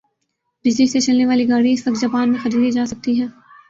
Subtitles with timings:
[0.65, 3.27] بجلی سے چلنے والی گاڑی اس وقت جاپان میں خریدی جاسکتی ھے